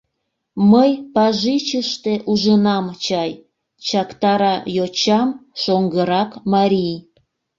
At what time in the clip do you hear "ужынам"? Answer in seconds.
2.31-2.85